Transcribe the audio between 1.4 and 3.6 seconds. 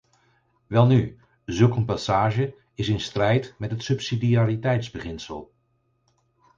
zulk een passage is in strijd